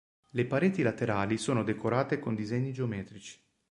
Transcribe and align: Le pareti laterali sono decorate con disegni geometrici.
Le 0.31 0.47
pareti 0.47 0.81
laterali 0.81 1.37
sono 1.37 1.63
decorate 1.63 2.17
con 2.17 2.33
disegni 2.33 2.73
geometrici. 2.73 3.39